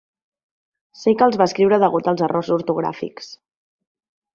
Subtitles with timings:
[1.01, 3.33] Sé que els va escriure degut als errors ortogràfics.